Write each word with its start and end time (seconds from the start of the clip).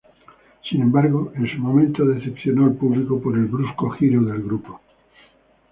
Sin 0.67 0.81
embargo, 0.81 1.31
en 1.35 1.47
su 1.47 1.59
momento 1.59 2.03
decepcionó 2.07 2.65
al 2.65 2.73
público 2.73 3.21
por 3.21 3.35
el 3.37 3.45
brusco 3.45 3.91
giro 3.91 4.23
del 4.23 4.41
grupo. 4.41 4.81